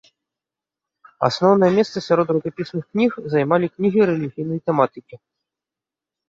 Асноўнае 1.27 1.69
месца 1.75 1.97
сярод 2.07 2.27
рукапісных 2.35 2.83
кніг 2.95 3.11
займалі 3.35 3.71
кнігі 3.75 4.01
рэлігійнай 4.13 4.59
тэматыкі. 4.71 5.15